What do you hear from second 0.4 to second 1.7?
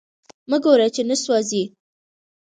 مه ګوره چی نه سوازی